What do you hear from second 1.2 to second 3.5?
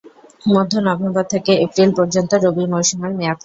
থেকে এপ্রিল পর্যন্ত রবি মৌসুমের মেয়াদকাল।